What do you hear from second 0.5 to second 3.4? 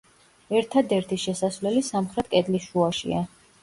ერთადერთი შესასვლელი სამხრეთ კედლის შუაშია.